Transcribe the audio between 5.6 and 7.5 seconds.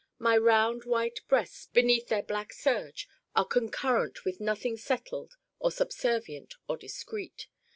subservient or discreet.